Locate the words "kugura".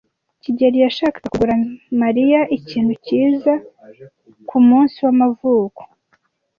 1.31-1.53